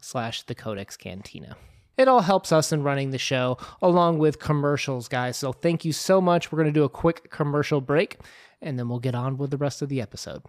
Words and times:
slash 0.00 0.42
the 0.42 0.54
codex 0.54 0.96
cantina. 0.96 1.56
It 1.96 2.08
all 2.08 2.20
helps 2.20 2.52
us 2.52 2.72
in 2.72 2.82
running 2.82 3.10
the 3.10 3.18
show 3.18 3.56
along 3.80 4.18
with 4.18 4.38
commercials 4.38 5.08
guys. 5.08 5.36
So 5.36 5.52
thank 5.52 5.84
you 5.84 5.92
so 5.92 6.20
much. 6.20 6.52
We're 6.52 6.56
going 6.56 6.72
to 6.72 6.72
do 6.72 6.84
a 6.84 6.90
quick 6.90 7.30
commercial 7.30 7.80
break 7.80 8.18
and 8.60 8.78
then 8.78 8.88
we'll 8.88 8.98
get 8.98 9.14
on 9.14 9.38
with 9.38 9.50
the 9.50 9.56
rest 9.56 9.82
of 9.82 9.88
the 9.88 10.00
episode. 10.00 10.42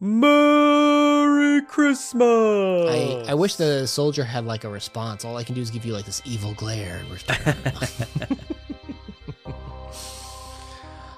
Merry 0.00 1.62
Christmas! 1.62 2.90
I, 2.90 3.24
I 3.28 3.34
wish 3.34 3.56
the 3.56 3.86
soldier 3.86 4.24
had 4.24 4.46
like 4.46 4.64
a 4.64 4.68
response. 4.68 5.24
All 5.24 5.36
i 5.36 5.44
can 5.44 5.54
do 5.54 5.60
is 5.60 5.70
give 5.70 5.84
you 5.84 5.92
like 5.92 6.06
this 6.06 6.22
evil 6.24 6.54
glare 6.54 6.98
in 6.98 7.10
return 7.10 7.56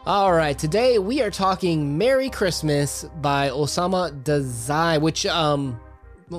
All 0.05 0.33
right, 0.33 0.59
today 0.59 0.99
we 0.99 1.23
are 1.23 1.31
talking 1.31 1.97
Merry 1.97 2.29
Christmas 2.29 3.05
by 3.21 3.51
Osamu 3.51 4.25
Dazai, 4.25 5.01
which 5.01 5.27
um 5.27 5.81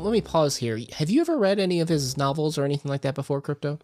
let 0.01 0.11
me 0.11 0.21
pause 0.21 0.57
here. 0.57 0.79
Have 0.93 1.09
you 1.09 1.21
ever 1.21 1.37
read 1.37 1.59
any 1.59 1.79
of 1.79 1.89
his 1.89 2.17
novels 2.17 2.57
or 2.57 2.63
anything 2.65 2.89
like 2.89 3.01
that 3.01 3.15
before, 3.15 3.41
Krypto? 3.41 3.79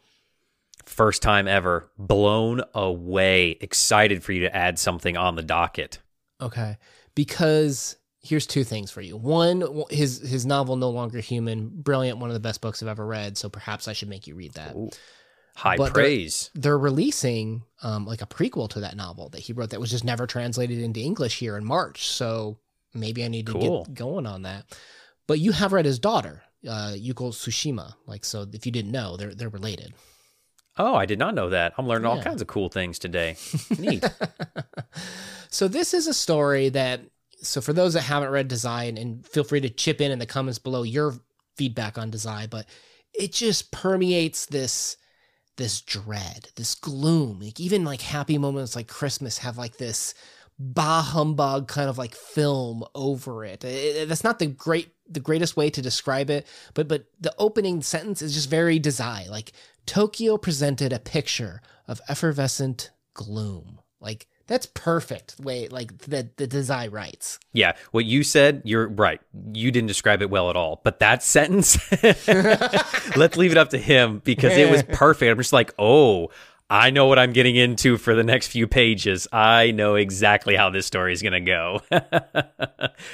First 0.86 1.22
time 1.22 1.48
ever. 1.48 1.90
Blown 1.98 2.62
away. 2.74 3.58
Excited 3.62 4.24
for 4.24 4.32
you 4.32 4.42
to 4.42 4.56
add 4.56 4.80
something 4.80 5.18
on 5.18 5.36
the 5.36 5.44
docket. 5.44 6.00
Okay. 6.42 6.78
Because 7.16 7.98
here's 8.22 8.48
two 8.48 8.64
things 8.64 8.92
for 8.92 9.02
you. 9.02 9.18
One, 9.18 9.84
his 9.90 10.20
his 10.20 10.46
novel 10.46 10.76
No 10.78 10.90
Longer 10.90 11.20
Human, 11.20 11.70
brilliant, 11.70 12.20
one 12.20 12.30
of 12.30 12.34
the 12.34 12.40
best 12.40 12.62
books 12.62 12.82
I've 12.82 12.90
ever 12.90 13.06
read, 13.06 13.38
so 13.38 13.50
perhaps 13.50 13.88
I 13.88 13.94
should 13.94 14.10
make 14.10 14.28
you 14.28 14.36
read 14.36 14.54
that. 14.54 14.76
Ooh. 14.76 14.90
High 15.56 15.76
But 15.76 15.94
praise. 15.94 16.50
They're 16.56 16.78
releasing 16.78 17.64
um, 17.84 18.06
like 18.06 18.22
a 18.22 18.26
prequel 18.26 18.70
to 18.70 18.80
that 18.80 18.96
novel 18.96 19.28
that 19.30 19.42
he 19.42 19.52
wrote 19.52 19.72
that 19.72 19.80
was 19.82 19.92
just 19.92 20.06
never 20.06 20.26
translated 20.26 20.80
into 20.80 21.02
English 21.02 21.40
here 21.40 21.58
in 21.58 21.66
March. 21.66 22.08
So 22.08 22.58
maybe 22.94 23.26
I 23.26 23.28
need 23.28 23.48
to 23.48 23.52
Cool. 23.54 23.84
get 23.84 23.94
going 23.94 24.26
on 24.26 24.44
that. 24.44 24.66
But 25.30 25.38
you 25.40 25.52
have 25.52 25.74
read 25.74 25.86
his 25.86 26.00
daughter, 26.00 26.42
uh, 26.68 26.94
Yuko 26.98 27.30
Tsushima. 27.32 27.94
Like 28.08 28.26
so, 28.26 28.48
if 28.52 28.66
you 28.66 28.72
didn't 28.72 28.92
know, 28.92 29.16
they're 29.16 29.36
they're 29.36 29.48
related. 29.50 29.94
Oh, 30.76 30.96
I 30.96 31.06
did 31.06 31.20
not 31.20 31.36
know 31.36 31.50
that. 31.52 31.74
I'm 31.78 31.88
learning 31.88 32.08
all 32.08 32.18
Yeah. 32.18 32.24
kinds 32.24 32.42
of 32.42 32.48
cool 32.48 32.68
things 32.68 32.98
today. 32.98 33.38
Neat. 33.78 34.04
so 35.52 35.68
this 35.68 35.94
is 35.94 36.08
a 36.08 36.16
story 36.16 36.70
that. 36.70 37.02
So 37.44 37.62
for 37.62 37.74
those 37.74 37.94
that 37.94 38.02
haven't 38.02 38.32
read 38.32 38.50
Dazai, 38.50 39.00
and 39.00 39.24
feel 39.24 39.44
free 39.44 39.62
to 39.62 39.70
chip 39.70 40.02
in 40.02 40.12
in 40.12 40.18
the 40.18 40.26
comments 40.26 40.58
below 40.58 40.82
your 40.82 41.14
feedback 41.58 42.00
on 42.00 42.10
Dazai, 42.12 42.50
but 42.50 42.66
it 43.14 43.32
just 43.32 43.72
permeates 43.72 44.48
this 44.48 44.98
this 45.58 45.82
dread, 45.82 46.50
this 46.56 46.74
gloom. 46.74 47.40
Like 47.40 47.60
even 47.60 47.84
like 47.86 48.02
happy 48.02 48.40
moments 48.40 48.76
like 48.76 48.88
Christmas 48.88 49.38
have 49.38 49.60
like 49.60 49.78
this 49.78 50.16
bah 50.62 51.02
humbug 51.02 51.68
kind 51.70 51.90
of 51.90 51.98
like 51.98 52.14
film 52.14 52.84
over 52.94 53.46
it. 53.46 53.64
It- 53.64 53.96
it- 53.96 54.10
That's 54.10 54.24
not 54.24 54.40
the 54.40 54.48
great 54.48 54.90
the 55.12 55.20
greatest 55.20 55.58
way 55.58 55.70
to 55.72 55.82
describe 55.82 56.30
it, 56.30 56.46
but 56.74 56.88
but 56.88 57.06
the 57.20 57.34
opening 57.40 57.82
sentence 57.82 58.22
is 58.22 58.34
just 58.34 58.50
very 58.50 58.80
Dazai. 58.80 59.30
Like 59.30 59.54
Tokyo 59.86 60.38
presented 60.38 60.94
a 60.94 61.00
picture 61.00 61.62
of 61.88 62.00
effervescent 62.10 62.92
gloom. 63.16 63.80
Like 64.02 64.28
that's 64.48 64.66
perfect 64.68 65.36
way 65.40 65.68
like 65.68 65.98
that 66.08 66.38
the 66.38 66.48
Dazai 66.48 66.92
writes. 66.92 67.40
Yeah, 67.54 67.74
what 67.92 68.06
you 68.06 68.24
said, 68.24 68.62
you're 68.66 68.88
right. 68.88 69.22
You 69.54 69.72
didn't 69.72 69.88
describe 69.88 70.22
it 70.22 70.30
well 70.30 70.50
at 70.50 70.56
all. 70.56 70.82
But 70.84 71.00
that 71.00 71.24
sentence, 71.24 71.78
let's 73.16 73.38
leave 73.38 73.52
it 73.52 73.58
up 73.58 73.70
to 73.72 73.78
him 73.78 74.22
because 74.24 74.58
it 74.58 74.70
was 74.70 74.84
perfect. 74.92 75.30
I'm 75.32 75.38
just 75.38 75.54
like, 75.54 75.74
oh, 75.80 76.30
I 76.70 76.92
know 76.92 77.08
what 77.08 77.18
I'm 77.18 77.34
getting 77.34 77.56
into 77.56 77.98
for 77.98 78.14
the 78.14 78.24
next 78.24 78.48
few 78.48 78.68
pages. 78.68 79.28
I 79.32 79.72
know 79.72 79.96
exactly 79.96 80.56
how 80.56 80.70
this 80.70 80.86
story 80.86 81.14
is 81.14 81.24
going 81.24 81.34
to 81.34 81.40
go. 81.40 81.82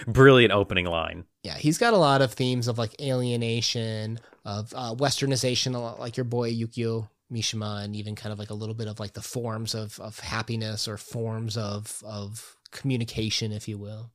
Brilliant 0.08 0.52
opening 0.52 0.86
line. 0.86 1.24
Yeah, 1.44 1.56
he's 1.56 1.78
got 1.78 1.94
a 1.94 1.98
lot 1.98 2.22
of 2.22 2.34
themes 2.34 2.68
of 2.68 2.78
like 2.78 3.00
alienation, 3.02 4.20
of 4.44 4.74
uh, 4.76 4.96
westernization, 4.96 5.74
a 5.74 5.80
lot 5.80 6.00
like 6.00 6.18
your 6.18 6.26
boy 6.26 6.52
Yukio 6.52 7.08
Mishima, 7.32 7.86
and 7.86 7.96
even 7.96 8.16
kind 8.16 8.34
of 8.34 8.40
like 8.40 8.50
a 8.50 8.56
little 8.56 8.76
bit 8.76 8.88
of 8.90 9.00
like 9.00 9.14
the 9.14 9.22
forms 9.22 9.74
of 9.74 10.00
of 10.02 10.20
happiness 10.20 10.88
or 10.88 10.98
forms 10.98 11.56
of 11.56 12.04
of 12.06 12.58
communication, 12.72 13.54
if 13.54 13.70
you 13.70 13.78
will. 13.78 14.12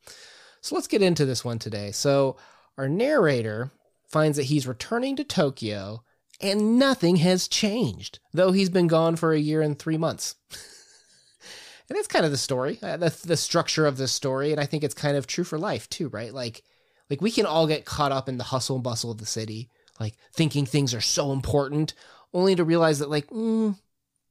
So 0.61 0.75
let's 0.75 0.87
get 0.87 1.01
into 1.01 1.25
this 1.25 1.45
one 1.45 1.59
today. 1.59 1.93
So 1.93 2.37
our 2.77 2.89
narrator 2.89 3.71
finds 4.07 4.37
that 4.37 4.45
he's 4.45 4.67
returning 4.67 5.17
to 5.17 5.25
Tokyo 5.25 6.03
and 6.41 6.79
nothing 6.79 7.17
has 7.17 7.49
changed, 7.49 8.19
though 8.33 8.53
he's 8.53 8.71
been 8.71 8.87
gone 8.87 9.17
for 9.17 9.33
a 9.33 9.39
year 9.39 9.61
and 9.61 9.79
three 9.79 9.99
months. 9.99 10.37
and 10.51 11.97
that's 11.97 12.09
kind 12.09 12.25
of 12.25 12.31
the 12.31 12.39
story, 12.39 12.79
uh, 12.83 12.97
the, 12.97 13.17
the 13.25 13.37
structure 13.37 13.87
of 13.87 13.97
this 13.97 14.13
story. 14.13 14.53
And 14.53 14.61
I 14.61 14.67
think 14.67 14.83
it's 14.83 14.95
kind 14.95 15.17
of 15.17 15.27
true 15.27 15.45
for 15.45 15.59
life 15.59 15.89
too, 15.91 16.09
right? 16.09 16.33
Like, 16.33 16.63
like 17.11 17.21
we 17.21 17.31
can 17.31 17.47
all 17.47 17.67
get 17.67 17.85
caught 17.85 18.13
up 18.13 18.29
in 18.29 18.39
the 18.39 18.45
hustle 18.45 18.77
and 18.77 18.85
bustle 18.85 19.11
of 19.11 19.19
the 19.19 19.27
city, 19.27 19.69
like 19.99 20.15
thinking 20.33 20.65
things 20.65 20.95
are 20.95 21.01
so 21.01 21.33
important, 21.33 21.95
only 22.33 22.55
to 22.55 22.65
realize 22.65 23.01
that 23.01 23.11
like, 23.11 23.29
mm, 23.29 23.77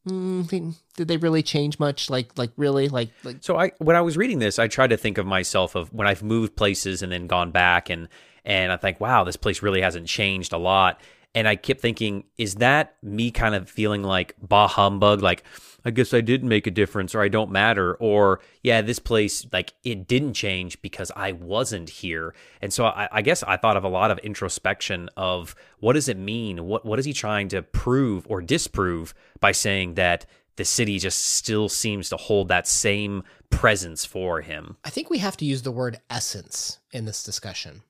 mm, 0.08 0.76
did 0.96 1.08
they 1.08 1.18
really 1.18 1.44
change 1.44 1.78
much? 1.78 2.10
Like, 2.10 2.38
like 2.38 2.52
really, 2.58 2.90
like, 2.90 3.10
like 3.24 3.38
So 3.42 3.58
I 3.58 3.72
when 3.78 3.96
I 3.96 4.02
was 4.02 4.18
reading 4.18 4.40
this, 4.40 4.58
I 4.58 4.68
tried 4.68 4.90
to 4.90 4.98
think 4.98 5.18
of 5.18 5.28
myself 5.28 5.76
of 5.76 5.94
when 5.94 6.08
I've 6.08 6.24
moved 6.24 6.56
places 6.56 7.04
and 7.04 7.12
then 7.12 7.28
gone 7.28 7.52
back 7.52 7.90
and 7.90 8.08
and 8.46 8.72
I 8.72 8.78
think, 8.78 9.00
wow, 9.00 9.26
this 9.26 9.36
place 9.36 9.62
really 9.62 9.82
hasn't 9.82 10.08
changed 10.08 10.54
a 10.54 10.58
lot. 10.58 11.02
And 11.36 11.48
I 11.48 11.56
kept 11.56 11.80
thinking, 11.80 12.24
is 12.38 12.56
that 12.56 12.96
me 13.04 13.30
kind 13.30 13.54
of 13.54 13.70
feeling 13.70 14.04
like 14.04 14.36
bah 14.42 14.68
humbug, 14.68 15.22
like 15.22 15.44
I 15.86 15.92
guess 15.92 16.14
I 16.14 16.22
didn't 16.22 16.50
make 16.50 16.68
a 16.68 16.72
difference 16.72 17.14
or 17.16 17.22
I 17.22 17.28
don't 17.28 17.52
matter, 17.52 17.96
or 17.96 18.40
yeah, 18.64 18.82
this 18.82 19.00
place 19.00 19.46
like 19.54 19.74
it 19.84 20.08
didn't 20.08 20.34
change 20.34 20.82
because 20.82 21.12
I 21.16 21.34
wasn't 21.34 21.90
here. 21.90 22.34
And 22.62 22.74
so 22.74 22.86
I, 22.86 23.08
I 23.12 23.22
guess 23.22 23.44
I 23.44 23.58
thought 23.58 23.78
of 23.78 23.84
a 23.84 23.90
lot 23.90 24.12
of 24.12 24.18
introspection 24.20 25.10
of 25.16 25.56
what 25.80 25.94
does 25.94 26.10
it 26.10 26.18
mean? 26.18 26.66
What 26.66 26.86
what 26.86 27.00
is 27.00 27.06
he 27.06 27.14
trying 27.14 27.48
to 27.50 27.62
prove 27.62 28.26
or 28.28 28.42
disprove 28.42 29.14
by 29.40 29.52
saying 29.52 29.94
that 29.96 30.26
the 30.60 30.66
city 30.66 31.00
just 31.00 31.24
still 31.24 31.70
seems 31.70 32.10
to 32.10 32.18
hold 32.18 32.50
that 32.50 32.68
same 32.68 33.24
presence 33.50 34.04
for 34.04 34.42
him. 34.42 34.76
I 34.84 34.90
think 34.90 35.10
we 35.10 35.20
have 35.20 35.38
to 35.38 35.46
use 35.46 35.62
the 35.62 35.72
word 35.72 36.02
essence 36.10 36.80
in 36.92 37.06
this 37.06 37.24
discussion, 37.24 37.84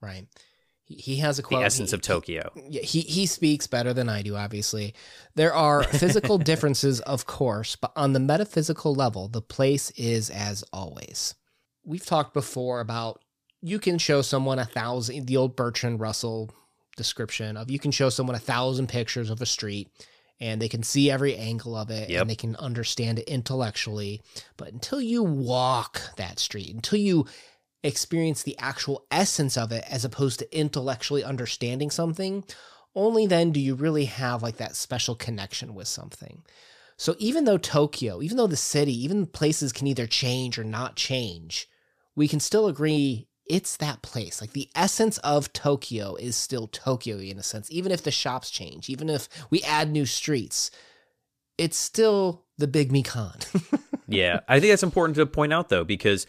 right? 0.00 0.26
He, 0.86 0.94
he 0.96 1.16
has 1.16 1.38
a 1.38 1.42
quote. 1.42 1.60
The 1.60 1.66
essence 1.66 1.90
he- 1.90 1.94
of 1.94 2.02
Tokyo. 2.02 2.50
Yeah, 2.68 2.82
he 2.82 3.00
he 3.00 3.26
speaks 3.26 3.66
better 3.66 3.92
than 3.92 4.08
I 4.08 4.22
do. 4.22 4.36
Obviously, 4.36 4.94
there 5.34 5.54
are 5.54 5.82
physical 6.02 6.38
differences, 6.38 7.00
of 7.00 7.26
course, 7.26 7.76
but 7.76 7.92
on 7.96 8.12
the 8.12 8.20
metaphysical 8.20 8.94
level, 8.94 9.28
the 9.28 9.42
place 9.42 9.90
is 9.92 10.30
as 10.30 10.62
always. 10.72 11.34
We've 11.84 12.04
talked 12.04 12.34
before 12.34 12.80
about 12.80 13.22
you 13.62 13.78
can 13.78 13.98
show 13.98 14.20
someone 14.22 14.58
a 14.58 14.64
thousand. 14.66 15.26
The 15.26 15.36
old 15.36 15.56
Bertrand 15.56 16.00
Russell 16.00 16.50
description 16.96 17.56
of 17.56 17.70
you 17.70 17.78
can 17.78 17.90
show 17.90 18.08
someone 18.08 18.36
a 18.36 18.40
thousand 18.40 18.88
pictures 18.88 19.30
of 19.30 19.40
a 19.42 19.46
street. 19.46 19.88
And 20.40 20.60
they 20.60 20.68
can 20.68 20.82
see 20.82 21.12
every 21.12 21.36
angle 21.36 21.76
of 21.76 21.90
it 21.90 22.10
Yep. 22.10 22.20
and 22.22 22.28
they 22.30 22.34
can 22.34 22.56
understand 22.56 23.20
it 23.20 23.28
intellectually. 23.28 24.20
But 24.56 24.72
until 24.72 25.00
you 25.00 25.22
walk 25.22 26.02
that 26.16 26.40
street, 26.40 26.74
until 26.74 26.98
you 26.98 27.26
experience 27.84 28.42
the 28.42 28.58
actual 28.58 29.06
essence 29.10 29.56
of 29.56 29.70
it 29.70 29.84
as 29.88 30.04
opposed 30.04 30.40
to 30.40 30.58
intellectually 30.58 31.22
understanding 31.22 31.90
something, 31.90 32.44
only 32.94 33.26
then 33.26 33.52
do 33.52 33.60
you 33.60 33.74
really 33.74 34.06
have 34.06 34.42
like 34.42 34.56
that 34.56 34.74
special 34.74 35.14
connection 35.14 35.74
with 35.74 35.86
something. 35.86 36.42
So 36.96 37.14
even 37.18 37.44
though 37.44 37.58
Tokyo, 37.58 38.22
even 38.22 38.36
though 38.36 38.46
the 38.46 38.56
city, 38.56 39.04
even 39.04 39.26
places 39.26 39.72
can 39.72 39.86
either 39.86 40.06
change 40.06 40.58
or 40.58 40.64
not 40.64 40.96
change, 40.96 41.68
we 42.16 42.28
can 42.28 42.40
still 42.40 42.66
agree 42.66 43.28
it's 43.46 43.76
that 43.76 44.00
place. 44.02 44.40
Like 44.40 44.52
the 44.52 44.70
essence 44.74 45.18
of 45.18 45.52
Tokyo 45.52 46.14
is 46.14 46.36
still 46.36 46.66
Tokyo 46.68 47.18
in 47.18 47.38
a 47.38 47.42
sense, 47.42 47.70
even 47.70 47.92
if 47.92 48.02
the 48.02 48.10
shops 48.10 48.50
change, 48.50 48.88
even 48.88 49.10
if 49.10 49.28
we 49.50 49.62
add 49.62 49.90
new 49.90 50.06
streets, 50.06 50.70
it's 51.58 51.76
still 51.76 52.44
the 52.56 52.66
big 52.66 52.92
Mikan. 52.92 53.44
yeah, 54.08 54.40
I 54.48 54.60
think 54.60 54.72
that's 54.72 54.82
important 54.82 55.16
to 55.16 55.26
point 55.26 55.52
out 55.52 55.68
though, 55.68 55.84
because 55.84 56.26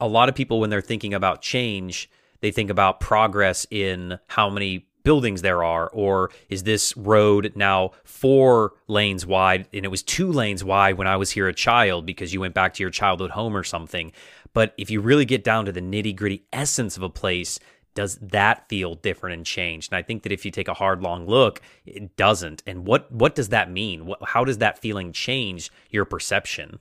a 0.00 0.08
lot 0.08 0.28
of 0.28 0.34
people, 0.34 0.60
when 0.60 0.70
they're 0.70 0.80
thinking 0.80 1.14
about 1.14 1.42
change, 1.42 2.10
they 2.40 2.50
think 2.50 2.70
about 2.70 3.00
progress 3.00 3.66
in 3.70 4.18
how 4.28 4.48
many 4.48 4.86
buildings 5.02 5.42
there 5.42 5.64
are, 5.64 5.88
or 5.88 6.30
is 6.48 6.64
this 6.64 6.96
road 6.96 7.52
now 7.56 7.92
four 8.04 8.74
lanes 8.88 9.24
wide 9.24 9.66
and 9.72 9.84
it 9.84 9.88
was 9.88 10.02
two 10.02 10.30
lanes 10.30 10.62
wide 10.62 10.98
when 10.98 11.06
I 11.06 11.16
was 11.16 11.30
here 11.30 11.48
a 11.48 11.54
child 11.54 12.04
because 12.04 12.34
you 12.34 12.40
went 12.40 12.52
back 12.52 12.74
to 12.74 12.82
your 12.82 12.90
childhood 12.90 13.30
home 13.30 13.56
or 13.56 13.64
something. 13.64 14.12
But 14.52 14.74
if 14.76 14.90
you 14.90 15.00
really 15.00 15.24
get 15.24 15.44
down 15.44 15.64
to 15.64 15.72
the 15.72 15.80
nitty 15.80 16.14
gritty 16.14 16.44
essence 16.52 16.96
of 16.96 17.02
a 17.02 17.08
place, 17.08 17.58
does 17.94 18.16
that 18.16 18.68
feel 18.68 18.94
different 18.94 19.34
and 19.34 19.46
changed? 19.46 19.92
And 19.92 19.96
I 19.96 20.02
think 20.02 20.24
that 20.24 20.32
if 20.32 20.44
you 20.44 20.50
take 20.50 20.68
a 20.68 20.74
hard, 20.74 21.02
long 21.02 21.26
look, 21.26 21.60
it 21.86 22.16
doesn't. 22.16 22.62
And 22.66 22.86
what 22.86 23.10
what 23.10 23.34
does 23.34 23.48
that 23.48 23.70
mean? 23.70 24.06
What, 24.06 24.18
how 24.22 24.44
does 24.44 24.58
that 24.58 24.78
feeling 24.78 25.12
change 25.12 25.70
your 25.90 26.04
perception? 26.04 26.80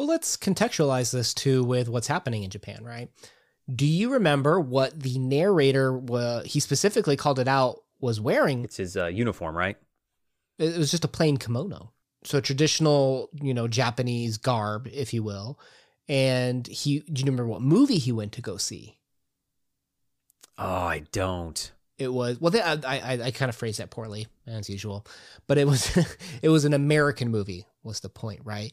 Well, 0.00 0.08
let's 0.08 0.34
contextualize 0.34 1.12
this 1.12 1.34
too 1.34 1.62
with 1.62 1.86
what's 1.90 2.06
happening 2.06 2.42
in 2.42 2.48
Japan, 2.48 2.82
right? 2.82 3.10
Do 3.70 3.84
you 3.84 4.14
remember 4.14 4.58
what 4.58 4.98
the 4.98 5.18
narrator, 5.18 6.00
uh, 6.10 6.42
he 6.42 6.58
specifically 6.58 7.16
called 7.16 7.38
it 7.38 7.46
out, 7.46 7.82
was 8.00 8.18
wearing? 8.18 8.64
It's 8.64 8.78
his 8.78 8.96
uh, 8.96 9.08
uniform, 9.08 9.54
right? 9.54 9.76
It 10.58 10.78
was 10.78 10.90
just 10.90 11.04
a 11.04 11.08
plain 11.08 11.36
kimono. 11.36 11.92
So 12.24 12.40
traditional, 12.40 13.28
you 13.42 13.52
know, 13.52 13.68
Japanese 13.68 14.38
garb, 14.38 14.88
if 14.90 15.12
you 15.12 15.22
will. 15.22 15.60
And 16.08 16.66
he, 16.66 17.00
do 17.00 17.20
you 17.20 17.26
remember 17.26 17.46
what 17.46 17.60
movie 17.60 17.98
he 17.98 18.10
went 18.10 18.32
to 18.32 18.40
go 18.40 18.56
see? 18.56 18.96
Oh, 20.56 20.64
I 20.64 21.00
don't. 21.12 21.72
It 21.98 22.10
was 22.10 22.40
well. 22.40 22.50
They, 22.50 22.62
I, 22.62 22.78
I 22.86 23.22
I 23.24 23.30
kind 23.32 23.50
of 23.50 23.56
phrased 23.56 23.80
that 23.80 23.90
poorly 23.90 24.28
as 24.46 24.70
usual, 24.70 25.04
but 25.46 25.58
it 25.58 25.66
was 25.66 25.94
it 26.42 26.48
was 26.48 26.64
an 26.64 26.72
American 26.72 27.30
movie. 27.30 27.66
Was 27.82 28.00
the 28.00 28.08
point 28.08 28.40
right? 28.44 28.72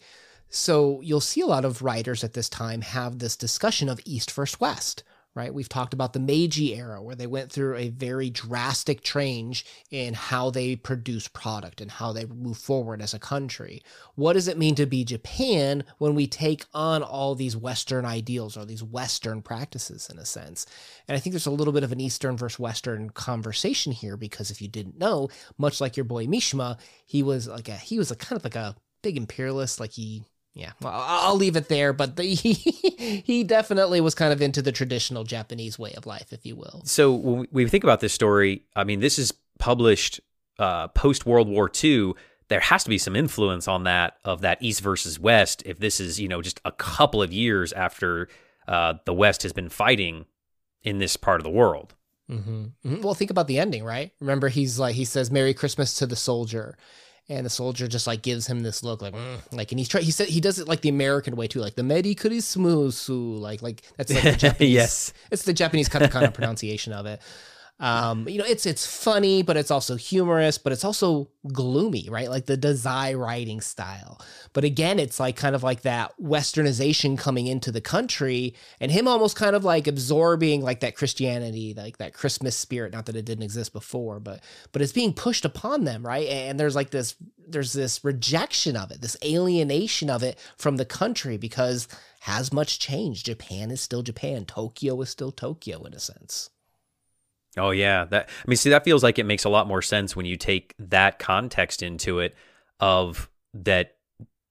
So 0.49 1.01
you'll 1.01 1.21
see 1.21 1.41
a 1.41 1.47
lot 1.47 1.65
of 1.65 1.81
writers 1.81 2.23
at 2.23 2.33
this 2.33 2.49
time 2.49 2.81
have 2.81 3.19
this 3.19 3.35
discussion 3.35 3.89
of 3.89 3.99
East 4.05 4.31
versus 4.31 4.59
West, 4.59 5.03
right? 5.35 5.53
We've 5.53 5.69
talked 5.69 5.93
about 5.93 6.13
the 6.13 6.19
Meiji 6.19 6.73
era 6.73 7.01
where 7.01 7.15
they 7.15 7.27
went 7.27 7.51
through 7.51 7.75
a 7.75 7.89
very 7.89 8.29
drastic 8.29 9.03
change 9.03 9.65
in 9.91 10.13
how 10.13 10.49
they 10.49 10.75
produce 10.75 11.27
product 11.27 11.79
and 11.79 11.91
how 11.91 12.11
they 12.11 12.25
move 12.25 12.57
forward 12.57 13.01
as 13.01 13.13
a 13.13 13.19
country. 13.19 13.83
What 14.15 14.33
does 14.33 14.47
it 14.47 14.57
mean 14.57 14.73
to 14.75 14.85
be 14.85 15.03
Japan 15.03 15.83
when 15.99 16.15
we 16.15 16.27
take 16.27 16.65
on 16.73 17.03
all 17.03 17.35
these 17.35 17.55
Western 17.55 18.05
ideals 18.05 18.57
or 18.57 18.65
these 18.65 18.81
Western 18.81 19.41
practices 19.41 20.09
in 20.09 20.17
a 20.17 20.25
sense? 20.25 20.65
And 21.07 21.15
I 21.15 21.19
think 21.19 21.33
there's 21.33 21.45
a 21.45 21.51
little 21.51 21.73
bit 21.73 21.83
of 21.83 21.91
an 21.91 22.01
Eastern 22.01 22.37
versus 22.37 22.57
Western 22.57 23.09
conversation 23.09 23.91
here 23.91 24.17
because 24.17 24.49
if 24.49 24.61
you 24.61 24.69
didn't 24.69 24.97
know, 24.97 25.29
much 25.57 25.79
like 25.81 25.97
your 25.97 26.05
boy 26.05 26.25
Mishima, 26.25 26.79
he 27.05 27.21
was 27.21 27.47
like 27.47 27.67
a 27.67 27.75
he 27.75 27.99
was 27.99 28.11
a 28.11 28.15
kind 28.15 28.37
of 28.39 28.43
like 28.43 28.55
a 28.55 28.75
big 29.03 29.17
imperialist, 29.17 29.79
like 29.79 29.91
he 29.91 30.23
yeah, 30.57 30.71
well, 30.81 30.93
I'll 30.95 31.35
leave 31.35 31.55
it 31.55 31.69
there. 31.69 31.93
But 31.93 32.15
the, 32.15 32.23
he 32.33 32.53
he 32.53 33.43
definitely 33.43 34.01
was 34.01 34.15
kind 34.15 34.33
of 34.33 34.41
into 34.41 34.61
the 34.61 34.71
traditional 34.71 35.23
Japanese 35.23 35.77
way 35.77 35.93
of 35.93 36.05
life, 36.05 36.33
if 36.33 36.45
you 36.45 36.55
will. 36.55 36.81
So 36.83 37.13
when 37.13 37.47
we 37.51 37.67
think 37.67 37.83
about 37.83 37.99
this 37.99 38.13
story, 38.13 38.63
I 38.75 38.83
mean, 38.83 38.99
this 38.99 39.19
is 39.19 39.33
published 39.59 40.19
uh, 40.59 40.87
post 40.89 41.25
World 41.25 41.47
War 41.47 41.71
II. 41.83 42.13
There 42.49 42.59
has 42.61 42.83
to 42.85 42.89
be 42.89 42.97
some 42.97 43.15
influence 43.15 43.67
on 43.67 43.83
that 43.83 44.17
of 44.25 44.41
that 44.41 44.57
East 44.61 44.81
versus 44.81 45.19
West. 45.19 45.61
If 45.65 45.79
this 45.79 45.99
is 45.99 46.19
you 46.19 46.27
know 46.27 46.41
just 46.41 46.59
a 46.65 46.71
couple 46.71 47.21
of 47.21 47.31
years 47.31 47.71
after 47.73 48.27
uh, 48.67 48.95
the 49.05 49.13
West 49.13 49.43
has 49.43 49.53
been 49.53 49.69
fighting 49.69 50.25
in 50.81 50.97
this 50.97 51.17
part 51.17 51.39
of 51.39 51.43
the 51.43 51.49
world. 51.51 51.93
Mm-hmm. 52.29 52.65
Mm-hmm. 52.85 53.01
Well, 53.01 53.13
think 53.13 53.31
about 53.31 53.47
the 53.47 53.59
ending, 53.59 53.83
right? 53.83 54.11
Remember, 54.19 54.49
he's 54.49 54.79
like 54.79 54.95
he 54.95 55.05
says, 55.05 55.31
"Merry 55.31 55.53
Christmas 55.53 55.93
to 55.95 56.05
the 56.05 56.15
soldier." 56.15 56.77
And 57.29 57.45
the 57.45 57.49
soldier 57.49 57.87
just 57.87 58.07
like 58.07 58.21
gives 58.21 58.47
him 58.47 58.63
this 58.63 58.83
look 58.83 59.01
like 59.01 59.13
mm, 59.13 59.39
like 59.51 59.71
and 59.71 59.79
he's 59.79 59.89
try 59.89 60.01
he 60.01 60.11
said 60.11 60.27
he 60.27 60.39
does 60.39 60.59
it 60.59 60.67
like 60.67 60.81
the 60.81 60.89
American 60.89 61.35
way 61.35 61.47
too 61.47 61.59
like 61.59 61.75
the 61.75 61.83
Meri 61.83 62.15
Christmas 62.15 63.09
like 63.09 63.61
like 63.61 63.81
that's 63.97 64.13
like 64.13 64.23
the 64.23 64.31
Japanese 64.37 64.73
yes 64.73 65.13
it's 65.31 65.43
the 65.43 65.53
Japanese 65.53 65.89
kind 65.89 66.05
of 66.05 66.11
kind 66.11 66.25
of 66.25 66.33
pronunciation 66.33 66.93
of 66.93 67.05
it 67.05 67.21
um, 67.79 68.27
you 68.27 68.39
know, 68.39 68.45
it's 68.47 68.65
it's 68.65 68.87
funny, 68.87 69.43
but 69.43 69.55
it's 69.55 69.69
also 69.69 69.95
humorous, 69.95 70.57
but 70.57 70.73
it's 70.73 70.83
also 70.83 71.29
gloomy, 71.53 72.07
right? 72.09 72.29
Like 72.29 72.47
the 72.47 72.57
Dazai 72.57 73.17
writing 73.17 73.61
style. 73.61 74.19
But 74.53 74.63
again, 74.63 74.97
it's 74.97 75.19
like 75.19 75.35
kind 75.35 75.55
of 75.55 75.61
like 75.61 75.83
that 75.83 76.11
westernization 76.19 77.19
coming 77.19 77.45
into 77.45 77.71
the 77.71 77.81
country 77.81 78.55
and 78.79 78.91
him 78.91 79.07
almost 79.07 79.35
kind 79.35 79.55
of 79.55 79.63
like 79.63 79.85
absorbing 79.85 80.63
like 80.63 80.79
that 80.79 80.95
Christianity, 80.95 81.75
like 81.77 81.97
that 81.97 82.13
Christmas 82.13 82.57
spirit. 82.57 82.93
Not 82.93 83.05
that 83.05 83.15
it 83.15 83.25
didn't 83.25 83.43
exist 83.43 83.73
before, 83.73 84.19
but 84.19 84.41
but 84.71 84.81
it's 84.81 84.91
being 84.91 85.13
pushed 85.13 85.45
upon 85.45 85.83
them, 85.83 86.03
right? 86.03 86.27
And 86.27 86.59
there's 86.59 86.75
like 86.75 86.89
this 86.89 87.15
there's 87.47 87.73
this 87.73 88.03
rejection 88.03 88.75
of 88.75 88.89
it, 88.89 89.01
this 89.01 89.17
alienation 89.23 90.09
of 90.09 90.23
it 90.23 90.39
from 90.57 90.77
the 90.77 90.85
country 90.85 91.37
because 91.37 91.87
has 92.21 92.51
much 92.51 92.79
changed. 92.79 93.27
Japan 93.27 93.69
is 93.69 93.81
still 93.81 94.01
Japan. 94.01 94.45
Tokyo 94.45 94.99
is 95.01 95.09
still 95.11 95.31
Tokyo 95.31 95.83
in 95.83 95.93
a 95.93 95.99
sense. 95.99 96.49
Oh 97.57 97.71
yeah, 97.71 98.05
that 98.05 98.29
I 98.29 98.47
mean, 98.47 98.57
see, 98.57 98.69
that 98.69 98.83
feels 98.83 99.03
like 99.03 99.19
it 99.19 99.25
makes 99.25 99.45
a 99.45 99.49
lot 99.49 99.67
more 99.67 99.81
sense 99.81 100.15
when 100.15 100.25
you 100.25 100.37
take 100.37 100.73
that 100.79 101.19
context 101.19 101.81
into 101.81 102.19
it. 102.19 102.35
Of 102.79 103.27
that, 103.55 103.95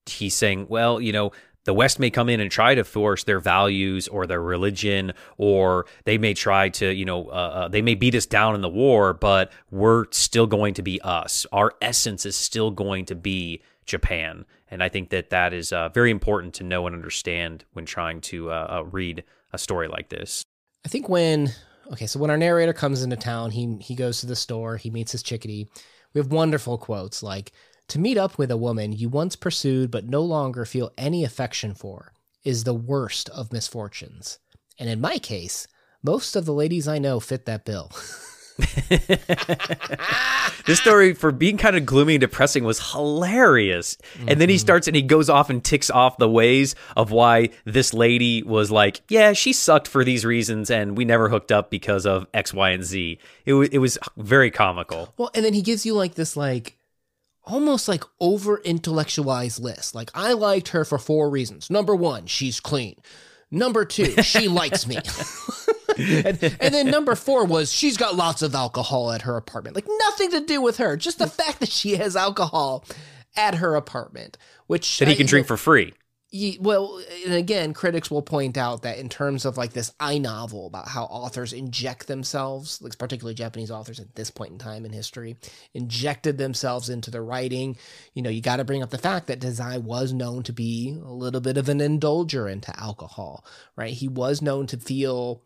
he's 0.07 0.35
saying, 0.35 0.67
well, 0.69 1.01
you 1.01 1.13
know, 1.13 1.31
the 1.67 1.75
West 1.75 1.99
may 1.99 2.11
come 2.11 2.29
in 2.29 2.41
and 2.41 2.51
try 2.51 2.75
to 2.75 2.85
force 2.85 3.25
their 3.25 3.41
values 3.41 4.09
or 4.09 4.27
their 4.27 4.41
religion, 4.41 5.13
or 5.37 5.87
they 6.05 6.17
may 6.17 6.33
try 6.33 6.69
to, 6.71 6.93
you 6.93 7.05
know, 7.05 7.29
uh, 7.29 7.33
uh, 7.33 7.69
they 7.69 7.83
may 7.83 7.95
beat 7.95 8.15
us 8.15 8.25
down 8.25 8.55
in 8.55 8.61
the 8.61 8.69
war, 8.69 9.13
but 9.13 9.53
we're 9.71 10.07
still 10.13 10.47
going 10.47 10.75
to 10.75 10.83
be 10.83 11.01
us. 11.03 11.45
Our 11.53 11.73
essence 11.83 12.25
is 12.25 12.37
still 12.37 12.71
going 12.71 13.05
to 13.07 13.15
be 13.15 13.63
Japan, 13.85 14.45
and 14.71 14.83
I 14.83 14.89
think 14.89 15.11
that 15.11 15.31
that 15.31 15.53
is 15.53 15.73
uh, 15.73 15.89
very 15.91 16.11
important 16.11 16.55
to 16.55 16.65
know 16.65 16.87
and 16.87 16.95
understand 16.95 17.65
when 17.73 17.85
trying 17.85 18.21
to 18.23 18.51
uh, 18.51 18.79
uh, 18.79 18.85
read 18.85 19.25
a 19.53 19.59
story 19.59 19.89
like 19.89 20.09
this. 20.09 20.45
I 20.85 20.89
think 20.89 21.09
when 21.09 21.53
okay, 21.93 22.07
so 22.07 22.19
when 22.19 22.31
our 22.31 22.37
narrator 22.37 22.73
comes 22.73 23.03
into 23.03 23.17
town, 23.17 23.51
he 23.51 23.77
he 23.81 23.95
goes 23.95 24.21
to 24.21 24.27
the 24.27 24.37
store, 24.37 24.77
he 24.77 24.91
meets 24.91 25.13
his 25.13 25.23
chickadee. 25.23 25.69
We 26.15 26.19
have 26.19 26.33
wonderful 26.33 26.79
quotes 26.79 27.23
like 27.23 27.53
to 27.89 27.99
meet 27.99 28.19
up 28.19 28.39
with 28.39 28.51
a 28.51 28.57
woman 28.57 28.93
you 28.93 29.09
once 29.09 29.37
pursued 29.37 29.91
but 29.91 30.09
no 30.09 30.23
longer 30.23 30.65
feel 30.65 30.93
any 30.99 31.25
affection 31.25 31.75
for 31.75 32.13
is 32.45 32.65
the 32.65 32.75
worst 32.75 33.29
of 33.31 33.53
misfortunes. 33.53 34.39
And 34.79 34.89
in 34.89 35.01
my 35.01 35.19
case, 35.19 35.67
most 36.03 36.37
of 36.37 36.45
the 36.45 36.53
ladies 36.53 36.87
I 36.87 36.99
know 36.99 37.21
fit 37.21 37.47
that 37.47 37.65
bill. 37.65 37.91
this 40.67 40.81
story 40.81 41.13
for 41.15 41.31
being 41.31 41.59
kind 41.59 41.77
of 41.77 41.85
gloomy 41.85 42.15
and 42.15 42.21
depressing 42.21 42.65
was 42.65 42.93
hilarious. 42.93 43.97
Mm-hmm. 44.15 44.29
And 44.29 44.41
then 44.41 44.49
he 44.49 44.55
mm-hmm. 44.57 44.61
starts 44.61 44.87
and 44.87 44.97
he 44.97 45.03
goes 45.03 45.29
off 45.29 45.51
and 45.51 45.63
ticks 45.63 45.91
off 45.91 46.17
the 46.19 46.29
ways 46.29 46.75
of 46.97 47.11
why 47.11 47.51
this 47.65 47.93
lady 47.93 48.43
was 48.43 48.71
like, 48.71 49.03
yeah, 49.09 49.33
she 49.33 49.53
sucked 49.53 49.89
for 49.89 50.05
these 50.05 50.25
reasons 50.25 50.71
and 50.71 50.97
we 50.97 51.05
never 51.05 51.29
hooked 51.29 51.53
up 51.53 51.71
because 51.71 52.07
of 52.07 52.27
X, 52.33 52.55
Y, 52.55 52.71
and 52.71 52.85
Z. 52.85 53.19
It, 53.45 53.51
w- 53.51 53.69
it 53.71 53.79
was 53.79 53.99
very 54.17 54.51
comical. 54.51 55.13
Well, 55.17 55.31
and 55.35 55.45
then 55.45 55.55
he 55.55 55.63
gives 55.63 55.85
you 55.85 55.95
like 55.95 56.15
this, 56.15 56.37
like, 56.37 56.77
almost 57.45 57.89
like 57.89 58.05
over 58.21 58.59
intellectualized 58.59 59.61
list. 59.63 59.95
Like, 59.95 60.11
I 60.15 60.33
liked 60.33 60.69
her 60.69 60.85
for 60.85 60.99
four 60.99 61.31
reasons. 61.31 61.71
Number 61.71 61.95
one, 61.95 62.27
she's 62.27 62.59
clean. 62.61 62.97
Number 63.51 63.85
two, 63.85 64.23
she 64.23 64.49
likes 64.49 64.87
me. 64.87 64.99
and, 66.25 66.43
and, 66.61 66.75
then 66.75 66.91
number 66.91 67.15
four 67.15 67.45
was 67.45 67.73
she's 67.73 67.97
got 67.97 68.17
lots 68.17 68.43
of 68.43 68.55
alcohol 68.55 69.13
at 69.13 69.23
her 69.23 69.37
apartment. 69.37 69.77
Like 69.77 69.87
nothing 69.89 70.31
to 70.33 70.41
do 70.41 70.61
with 70.61 70.77
her, 70.77 70.97
just 70.97 71.19
the 71.19 71.27
fact 71.27 71.61
that 71.61 71.71
she 71.71 71.97
has 71.97 72.17
alcohol 72.17 72.85
at 73.37 73.57
her 73.57 73.75
apartment, 73.75 74.37
which 74.67 74.99
that 74.99 75.09
he 75.09 75.15
can 75.15 75.27
drink 75.27 75.47
for 75.47 75.57
free. 75.57 75.95
well, 76.61 77.01
and 77.25 77.35
again, 77.35 77.73
critics 77.73 78.11
will 78.11 78.23
point 78.23 78.59
out 78.59 78.83
that 78.83 78.99
in 78.99 79.09
terms 79.09 79.45
of 79.47 79.57
like 79.57 79.73
this 79.73 79.93
I 79.99 80.19
novel 80.19 80.67
about 80.67 80.89
how 80.89 81.05
authors 81.05 81.53
inject 81.53 82.09
themselves, 82.09 82.83
like 82.83 82.99
particularly 82.99 83.35
Japanese 83.35 83.71
authors 83.71 84.01
at 84.01 84.15
this 84.17 84.31
point 84.31 84.53
in 84.53 84.59
time 84.59 84.85
in 84.85 84.93
history, 84.93 85.37
injected 85.73 86.37
themselves 86.37 86.91
into 86.91 87.11
the 87.11 87.23
writing. 87.23 87.77
You 88.13 88.23
know, 88.23 88.31
you 88.31 88.43
got 88.43 88.57
to 88.57 88.65
bring 88.65 88.83
up 88.83 88.91
the 88.91 88.99
fact 88.99 89.29
that 89.29 89.41
Dazai 89.41 89.83
was 89.83 90.13
known 90.13 90.43
to 90.43 90.53
be 90.53 90.99
a 91.03 91.11
little 91.11 91.41
bit 91.41 91.57
of 91.57 91.69
an 91.69 91.79
indulger 91.79 92.51
into 92.51 92.79
alcohol, 92.79 93.47
right? 93.77 93.95
He 93.95 94.09
was 94.09 94.43
known 94.43 94.67
to 94.69 94.77
feel 94.77 95.43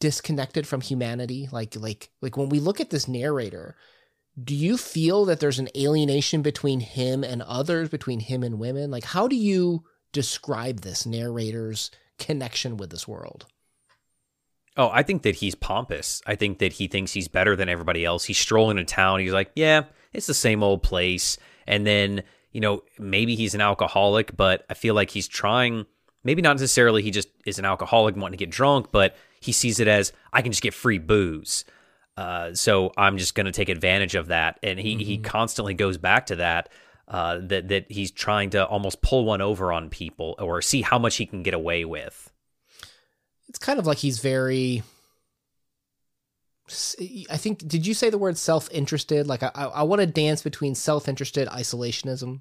disconnected 0.00 0.66
from 0.66 0.80
humanity? 0.80 1.48
Like 1.50 1.76
like 1.76 2.10
like 2.20 2.36
when 2.36 2.48
we 2.48 2.60
look 2.60 2.80
at 2.80 2.90
this 2.90 3.08
narrator 3.08 3.76
do 4.42 4.54
you 4.54 4.76
feel 4.76 5.24
that 5.24 5.40
there's 5.40 5.58
an 5.58 5.70
alienation 5.74 6.42
between 6.42 6.80
him 6.80 7.24
and 7.24 7.40
others 7.40 7.88
between 7.88 8.20
him 8.20 8.42
and 8.42 8.58
women? 8.58 8.90
Like 8.90 9.04
how 9.04 9.28
do 9.28 9.36
you 9.36 9.84
describe 10.12 10.80
this 10.80 11.06
narrator's 11.06 11.90
connection 12.18 12.76
with 12.76 12.90
this 12.90 13.08
world? 13.08 13.46
Oh 14.76 14.90
i 14.92 15.02
think 15.02 15.22
that 15.22 15.36
he's 15.36 15.54
pompous. 15.54 16.22
I 16.26 16.34
think 16.34 16.58
that 16.58 16.74
he 16.74 16.86
thinks 16.86 17.12
he's 17.12 17.28
better 17.28 17.56
than 17.56 17.68
everybody 17.68 18.04
else. 18.04 18.24
He's 18.24 18.38
strolling 18.38 18.78
into 18.78 18.94
town. 18.94 19.20
He's 19.20 19.32
like 19.32 19.50
yeah 19.54 19.84
it's 20.12 20.26
the 20.26 20.34
same 20.34 20.62
old 20.62 20.82
place. 20.82 21.38
And 21.66 21.86
then 21.86 22.22
you 22.52 22.60
know 22.60 22.82
maybe 22.98 23.36
he's 23.36 23.54
an 23.54 23.60
alcoholic 23.60 24.34
but 24.34 24.64
i 24.70 24.74
feel 24.74 24.94
like 24.94 25.10
he's 25.10 25.28
trying 25.28 25.84
maybe 26.26 26.42
not 26.42 26.54
necessarily 26.54 27.02
he 27.02 27.10
just 27.10 27.28
is 27.46 27.58
an 27.58 27.64
alcoholic 27.64 28.14
and 28.14 28.22
wanting 28.22 28.38
to 28.38 28.44
get 28.44 28.50
drunk 28.50 28.88
but 28.92 29.16
he 29.40 29.52
sees 29.52 29.80
it 29.80 29.88
as 29.88 30.12
I 30.32 30.42
can 30.42 30.52
just 30.52 30.62
get 30.62 30.74
free 30.74 30.98
booze. 30.98 31.64
Uh, 32.16 32.54
so 32.54 32.92
I'm 32.96 33.18
just 33.18 33.34
going 33.34 33.46
to 33.46 33.52
take 33.52 33.68
advantage 33.68 34.14
of 34.14 34.28
that, 34.28 34.58
and 34.62 34.78
he 34.78 34.92
mm-hmm. 34.92 35.00
he 35.00 35.18
constantly 35.18 35.74
goes 35.74 35.98
back 35.98 36.26
to 36.26 36.36
that. 36.36 36.68
Uh, 37.08 37.38
that 37.40 37.68
that 37.68 37.90
he's 37.90 38.10
trying 38.10 38.50
to 38.50 38.66
almost 38.66 39.00
pull 39.00 39.24
one 39.24 39.40
over 39.40 39.72
on 39.72 39.88
people 39.88 40.34
or 40.40 40.60
see 40.60 40.82
how 40.82 40.98
much 40.98 41.16
he 41.16 41.26
can 41.26 41.44
get 41.44 41.54
away 41.54 41.84
with. 41.84 42.32
It's 43.48 43.60
kind 43.60 43.78
of 43.78 43.86
like 43.86 43.98
he's 43.98 44.18
very. 44.18 44.82
I 47.30 47.36
think. 47.36 47.58
Did 47.68 47.86
you 47.86 47.94
say 47.94 48.10
the 48.10 48.18
word 48.18 48.36
self-interested? 48.36 49.28
Like 49.28 49.44
I, 49.44 49.50
I 49.54 49.82
want 49.84 50.00
to 50.00 50.06
dance 50.06 50.42
between 50.42 50.74
self-interested 50.74 51.46
isolationism, 51.46 52.40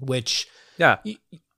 which 0.00 0.48
yeah, 0.78 0.96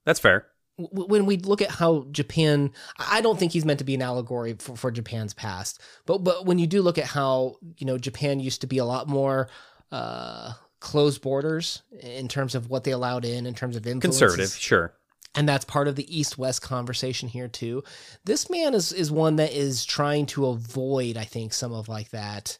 that's 0.05 0.19
fair 0.19 0.45
when 0.91 1.25
we 1.25 1.37
look 1.37 1.61
at 1.61 1.71
how 1.71 2.05
Japan, 2.11 2.71
I 2.97 3.21
don't 3.21 3.37
think 3.37 3.51
he's 3.51 3.65
meant 3.65 3.79
to 3.79 3.85
be 3.85 3.95
an 3.95 4.01
allegory 4.01 4.55
for, 4.59 4.75
for 4.75 4.91
Japan's 4.91 5.33
past, 5.33 5.81
but 6.05 6.19
but 6.19 6.45
when 6.45 6.59
you 6.59 6.67
do 6.67 6.81
look 6.81 6.97
at 6.97 7.05
how 7.05 7.55
you 7.77 7.85
know 7.85 7.97
Japan 7.97 8.39
used 8.39 8.61
to 8.61 8.67
be 8.67 8.77
a 8.77 8.85
lot 8.85 9.07
more 9.07 9.49
uh, 9.91 10.53
closed 10.79 11.21
borders 11.21 11.83
in 12.01 12.27
terms 12.27 12.55
of 12.55 12.69
what 12.69 12.83
they 12.83 12.91
allowed 12.91 13.25
in, 13.25 13.45
in 13.45 13.53
terms 13.53 13.75
of 13.75 13.85
influence, 13.85 14.19
conservative, 14.19 14.51
sure, 14.51 14.93
and 15.35 15.47
that's 15.47 15.65
part 15.65 15.87
of 15.87 15.95
the 15.95 16.17
east 16.17 16.37
west 16.37 16.61
conversation 16.61 17.29
here 17.29 17.47
too. 17.47 17.83
This 18.25 18.49
man 18.49 18.73
is 18.73 18.93
is 18.93 19.11
one 19.11 19.35
that 19.35 19.51
is 19.51 19.85
trying 19.85 20.25
to 20.27 20.47
avoid 20.47 21.17
i 21.17 21.23
think 21.23 21.53
some 21.53 21.73
of 21.73 21.89
like 21.89 22.09
that 22.09 22.57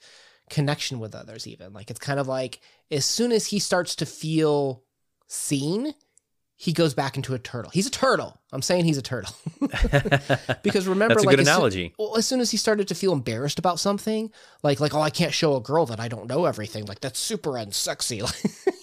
connection 0.50 1.00
with 1.00 1.16
others 1.16 1.48
even. 1.48 1.74
Like 1.74 1.90
it's 1.90 2.00
kind 2.00 2.20
of 2.20 2.28
like 2.28 2.60
as 2.92 3.06
soon 3.06 3.32
as 3.32 3.48
he 3.48 3.60
starts 3.60 3.96
to 3.98 4.06
feel 4.06 4.84
seen 5.28 5.94
he 6.62 6.74
goes 6.74 6.94
back 6.94 7.16
into 7.16 7.34
a 7.34 7.40
turtle. 7.40 7.72
He's 7.72 7.88
a 7.88 7.90
turtle. 7.90 8.38
I'm 8.52 8.62
saying 8.62 8.84
he's 8.84 8.98
a 8.98 9.02
turtle. 9.02 9.34
Because 10.62 10.88
remember 10.90 11.16
That's 11.16 11.24
a 11.24 11.28
like 11.28 11.38
good 11.38 11.48
as 11.48 11.56
soon- 11.74 11.92
well, 11.98 12.18
as 12.18 12.28
soon 12.28 12.42
as 12.42 12.52
he 12.52 12.58
started 12.58 12.90
to 12.90 12.96
feel 12.96 13.14
embarrassed 13.14 13.60
about 13.60 13.80
something 13.80 14.30
like 14.62 14.80
like 14.82 14.94
oh 14.94 15.00
i 15.02 15.10
can't 15.10 15.34
show 15.34 15.56
a 15.56 15.62
girl 15.62 15.86
that 15.86 16.00
i 16.02 16.08
don't 16.10 16.28
know 16.28 16.46
everything. 16.46 16.86
Like 16.86 17.00
that's 17.00 17.18
super 17.20 17.52
unsexy. 17.52 18.22
like 18.22 18.76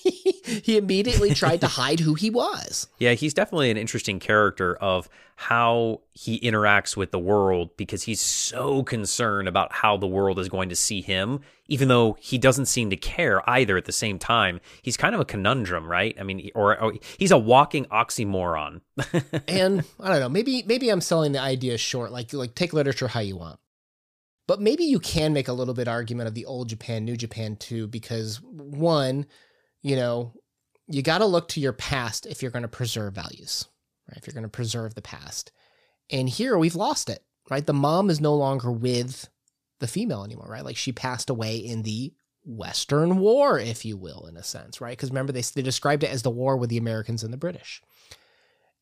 he 0.46 0.76
immediately 0.76 1.34
tried 1.34 1.60
to 1.60 1.66
hide 1.78 2.00
who 2.00 2.14
he 2.14 2.30
was 2.30 2.88
Yeah, 2.98 3.12
he's 3.12 3.34
definitely 3.34 3.70
an 3.70 3.76
interesting 3.76 4.18
character 4.18 4.76
of 4.76 5.08
how 5.36 6.00
he 6.14 6.40
interacts 6.40 6.96
with 6.96 7.10
the 7.10 7.18
world 7.18 7.76
because 7.76 8.04
he's 8.04 8.20
so 8.20 8.82
concerned 8.82 9.46
about 9.46 9.70
how 9.70 9.96
the 9.96 10.06
world 10.06 10.38
is 10.38 10.48
going 10.48 10.70
to 10.70 10.76
see 10.76 11.02
him, 11.02 11.40
even 11.68 11.88
though 11.88 12.16
he 12.18 12.38
doesn't 12.38 12.66
seem 12.66 12.88
to 12.88 12.96
care 12.96 13.48
either 13.48 13.76
at 13.76 13.84
the 13.84 13.92
same 13.92 14.18
time. 14.18 14.60
He's 14.80 14.96
kind 14.96 15.14
of 15.14 15.20
a 15.20 15.26
conundrum, 15.26 15.90
right? 15.90 16.16
I 16.18 16.22
mean, 16.22 16.50
or, 16.54 16.80
or 16.80 16.94
he's 17.18 17.30
a 17.30 17.38
walking 17.38 17.84
oxymoron. 17.86 18.80
and 19.46 19.84
I 20.00 20.08
don't 20.08 20.20
know, 20.20 20.28
maybe 20.30 20.64
maybe 20.66 20.88
I'm 20.88 21.02
selling 21.02 21.32
the 21.32 21.40
idea 21.40 21.76
short. 21.76 22.12
Like 22.12 22.32
like 22.32 22.54
take 22.54 22.72
literature 22.72 23.08
how 23.08 23.20
you 23.20 23.36
want. 23.36 23.60
But 24.46 24.60
maybe 24.60 24.84
you 24.84 25.00
can 25.00 25.32
make 25.32 25.48
a 25.48 25.52
little 25.52 25.74
bit 25.74 25.88
argument 25.88 26.28
of 26.28 26.34
the 26.34 26.46
old 26.46 26.68
Japan, 26.68 27.04
new 27.04 27.16
Japan 27.16 27.56
too, 27.56 27.88
because 27.88 28.40
one, 28.40 29.26
you 29.86 29.94
know, 29.94 30.32
you 30.88 31.00
got 31.00 31.18
to 31.18 31.26
look 31.26 31.46
to 31.50 31.60
your 31.60 31.72
past 31.72 32.26
if 32.26 32.42
you're 32.42 32.50
going 32.50 32.62
to 32.62 32.68
preserve 32.68 33.14
values, 33.14 33.68
right? 34.08 34.18
If 34.18 34.26
you're 34.26 34.34
going 34.34 34.42
to 34.42 34.48
preserve 34.48 34.96
the 34.96 35.02
past. 35.02 35.52
And 36.10 36.28
here 36.28 36.58
we've 36.58 36.74
lost 36.74 37.08
it, 37.08 37.24
right? 37.48 37.64
The 37.64 37.72
mom 37.72 38.10
is 38.10 38.20
no 38.20 38.34
longer 38.34 38.72
with 38.72 39.28
the 39.78 39.86
female 39.86 40.24
anymore, 40.24 40.48
right? 40.50 40.64
Like 40.64 40.76
she 40.76 40.90
passed 40.90 41.30
away 41.30 41.58
in 41.58 41.82
the 41.82 42.12
Western 42.44 43.18
War, 43.18 43.60
if 43.60 43.84
you 43.84 43.96
will, 43.96 44.26
in 44.26 44.36
a 44.36 44.42
sense, 44.42 44.80
right? 44.80 44.90
Because 44.90 45.10
remember, 45.10 45.32
they, 45.32 45.42
they 45.42 45.62
described 45.62 46.02
it 46.02 46.10
as 46.10 46.22
the 46.22 46.30
war 46.30 46.56
with 46.56 46.70
the 46.70 46.78
Americans 46.78 47.22
and 47.22 47.32
the 47.32 47.38
British. 47.38 47.80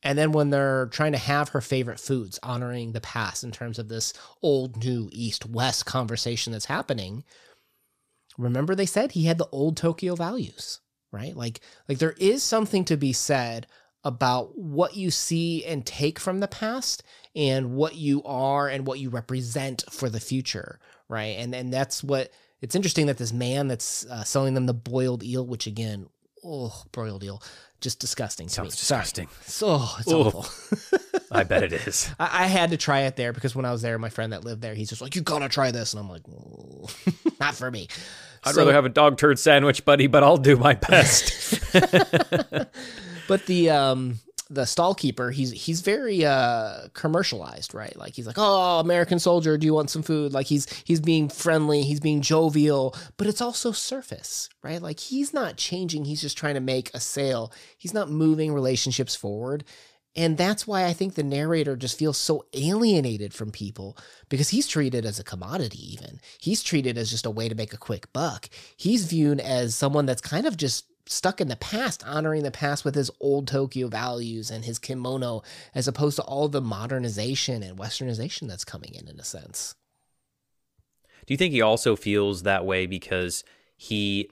And 0.03 0.17
then 0.17 0.33
when 0.33 0.49
they're 0.49 0.87
trying 0.87 1.13
to 1.13 1.19
have 1.19 1.51
her 1.51 1.61
favorite 1.61 2.01
foods, 2.01 2.39
honoring 2.43 2.93
the 2.93 3.03
past 3.03 3.45
in 3.45 3.51
terms 3.51 3.79
of 3.79 3.89
this 3.89 4.15
old, 4.41 4.83
new, 4.83 5.11
east, 5.13 5.45
west 5.45 5.85
conversation 5.85 6.55
that's 6.55 6.65
happening, 6.65 7.25
remember 8.39 8.75
they 8.75 8.87
said 8.87 9.13
he 9.13 9.27
had 9.27 9.37
the 9.37 9.49
old 9.53 9.77
Tokyo 9.77 10.15
values, 10.15 10.81
right? 11.15 11.35
Like, 11.37 11.61
like 11.89 11.99
there 11.99 12.15
is 12.19 12.43
something 12.43 12.85
to 12.87 12.97
be 12.97 13.13
said 13.13 13.67
about 14.03 14.59
what 14.59 14.97
you 14.97 15.11
see 15.11 15.65
and 15.65 15.87
take 15.87 16.19
from 16.19 16.41
the 16.41 16.49
past 16.49 17.03
and 17.35 17.75
what 17.75 17.95
you 17.95 18.23
are 18.25 18.69
and 18.69 18.87
what 18.87 18.99
you 18.99 19.09
represent 19.09 19.83
for 19.91 20.11
the 20.11 20.21
future, 20.21 20.79
right? 21.09 21.37
And 21.39 21.55
and 21.55 21.73
that's 21.73 22.05
what 22.05 22.31
it's 22.61 22.75
interesting 22.75 23.07
that 23.07 23.19
this 23.19 23.33
man 23.33 23.69
that's 23.69 24.05
uh, 24.07 24.25
selling 24.25 24.55
them 24.55 24.67
the 24.67 24.75
boiled 24.75 25.23
eel, 25.25 25.47
which 25.47 25.67
again, 25.67 26.09
oh, 26.45 26.83
broiled 26.93 27.25
eel, 27.25 27.43
just 27.81 27.99
disgusting 27.99 28.47
to 28.49 28.53
Sounds 28.55 28.67
me. 28.75 28.79
disgusting. 28.79 29.29
Sorry. 29.43 29.81
So 29.81 30.01
it's 30.01 30.13
Ugh. 30.13 30.35
awful. 30.35 30.99
I 31.31 31.43
bet 31.45 31.63
it 31.63 31.73
is. 31.87 32.11
I, 32.21 32.45
I 32.45 32.47
had 32.47 32.71
to 32.71 32.77
try 32.77 33.01
it 33.03 33.17
there 33.17 33.33
because 33.33 33.57
when 33.57 33.65
I 33.65 33.73
was 33.73 33.83
there, 33.83 33.99
my 33.99 34.09
friend 34.11 34.33
that 34.33 34.45
lived 34.45 34.61
there, 34.63 34.75
he's 34.75 34.91
just 34.91 35.01
like, 35.03 35.15
"You 35.17 35.23
gotta 35.23 35.49
try 35.49 35.71
this," 35.71 35.95
and 35.95 36.01
I'm 36.01 36.09
like, 36.11 36.23
"Oh, 36.31 36.89
"Not 37.41 37.55
for 37.55 37.71
me." 37.71 37.89
I'd 38.45 38.55
So- 38.55 38.61
rather 38.63 38.73
have 38.73 38.85
a 38.85 38.91
dog 38.91 39.19
turd 39.19 39.39
sandwich, 39.39 39.85
buddy, 39.85 40.07
but 40.07 40.23
I'll 40.23 40.37
do 40.37 40.57
my 40.57 40.75
best. 40.75 41.61
but 43.29 43.47
the 43.47 43.71
um 43.71 44.19
the 44.51 44.67
stall 44.67 44.95
keeper 44.95 45.31
he's 45.31 45.51
he's 45.53 45.81
very 45.81 46.25
uh 46.25 46.89
commercialized 46.93 47.73
right? 47.75 47.97
Like 47.97 48.15
he's 48.15 48.27
like 48.27 48.37
oh 48.39 48.79
american 48.79 49.19
soldier 49.19 49.57
do 49.57 49.67
you 49.67 49.73
want 49.75 49.89
some 49.91 50.03
food? 50.03 50.33
Like 50.35 50.47
he's 50.47 50.67
he's 50.85 51.01
being 51.01 51.29
friendly 51.31 51.83
he's 51.83 52.01
being 52.01 52.21
jovial 52.21 52.95
but 53.17 53.27
it's 53.27 53.41
also 53.41 53.73
surface 53.73 54.51
right? 54.63 54.83
Like 54.83 55.01
he's 55.01 55.33
not 55.33 55.57
changing 55.57 56.05
he's 56.05 56.21
just 56.21 56.37
trying 56.37 56.55
to 56.55 56.61
make 56.61 56.91
a 56.93 57.01
sale. 57.01 57.53
He's 57.79 57.95
not 57.95 58.11
moving 58.11 58.53
relationships 58.53 59.17
forward 59.17 59.65
and 60.17 60.37
that's 60.37 60.67
why 60.67 60.85
I 60.85 60.93
think 60.93 61.15
the 61.15 61.23
narrator 61.23 61.77
just 61.77 61.99
feels 61.99 62.17
so 62.17 62.45
alienated 62.53 63.35
from 63.35 63.51
people 63.51 63.97
because 64.29 64.51
he's 64.51 64.69
treated 64.69 65.05
as 65.05 65.19
a 65.19 65.25
commodity, 65.25 65.93
even. 65.93 66.21
He's 66.39 66.63
treated 66.63 66.97
as 66.97 67.11
just 67.11 67.27
a 67.27 67.31
way 67.31 67.49
to 67.49 67.55
make 67.55 67.73
a 67.73 67.79
quick 67.79 68.13
buck. 68.13 68.49
He's 68.77 69.07
viewed 69.07 69.41
as 69.41 69.75
someone 69.75 70.07
that's 70.07 70.23
kind 70.23 70.47
of 70.47 70.57
just 70.57 70.87
stuck 71.07 71.41
in 71.41 71.49
the 71.49 71.57
past, 71.57 72.07
honoring 72.07 72.45
the 72.45 72.51
past 72.51 72.85
with 72.85 72.95
his 72.95 73.11
old 73.21 73.49
Tokyo 73.49 73.89
values 73.89 74.51
and 74.51 74.65
his 74.65 74.79
kimono, 74.79 75.43
as 75.75 75.89
opposed 75.89 76.17
to 76.17 76.23
all 76.23 76.49
the 76.49 76.63
modernization 76.63 77.63
and 77.63 77.79
westernization 77.79 78.49
that's 78.49 78.65
coming 78.65 78.95
in, 78.95 79.09
in 79.09 79.19
a 79.19 79.25
sense. 79.25 79.75
Do 81.27 81.35
you 81.35 81.39
think 81.39 81.53
he 81.53 81.63
also 81.63 81.97
feels 81.97 82.43
that 82.43 82.65
way 82.65 82.87
because 82.87 83.45
he 83.77 84.31